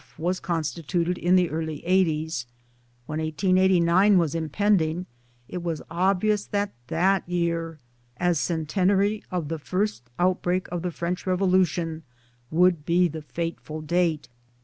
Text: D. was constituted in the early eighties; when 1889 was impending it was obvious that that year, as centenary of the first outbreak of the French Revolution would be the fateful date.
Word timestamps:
D. 0.01 0.05
was 0.23 0.39
constituted 0.39 1.19
in 1.19 1.35
the 1.35 1.51
early 1.51 1.85
eighties; 1.85 2.47
when 3.05 3.19
1889 3.19 4.17
was 4.17 4.33
impending 4.33 5.05
it 5.47 5.61
was 5.61 5.83
obvious 5.91 6.43
that 6.47 6.73
that 6.87 7.29
year, 7.29 7.77
as 8.17 8.39
centenary 8.39 9.23
of 9.29 9.47
the 9.49 9.59
first 9.59 10.09
outbreak 10.17 10.67
of 10.71 10.81
the 10.81 10.89
French 10.89 11.27
Revolution 11.27 12.01
would 12.49 12.83
be 12.83 13.07
the 13.07 13.21
fateful 13.21 13.79
date. 13.81 14.27